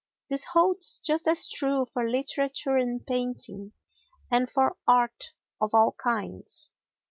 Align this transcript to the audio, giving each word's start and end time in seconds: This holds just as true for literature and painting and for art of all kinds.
This 0.31 0.45
holds 0.45 0.97
just 0.97 1.27
as 1.27 1.47
true 1.47 1.85
for 1.85 2.09
literature 2.09 2.75
and 2.75 3.05
painting 3.05 3.73
and 4.31 4.49
for 4.49 4.75
art 4.87 5.33
of 5.61 5.75
all 5.75 5.91
kinds. 5.91 6.71